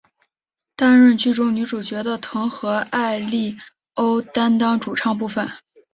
[0.75, 3.55] 担任剧中女主角的藤和艾利
[3.93, 5.47] 欧担当主唱部分。